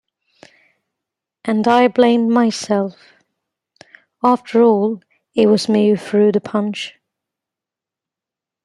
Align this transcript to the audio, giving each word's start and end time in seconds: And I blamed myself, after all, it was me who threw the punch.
And 1.45 1.67
I 1.67 1.87
blamed 1.87 2.31
myself, 2.31 2.97
after 4.23 4.63
all, 4.63 5.03
it 5.35 5.45
was 5.45 5.69
me 5.69 5.89
who 5.91 5.95
threw 5.95 6.31
the 6.31 6.41
punch. 6.41 6.97